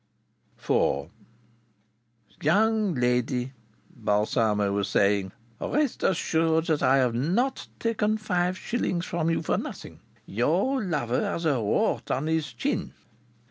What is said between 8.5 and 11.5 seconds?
shillings from you for nothing. Your lover has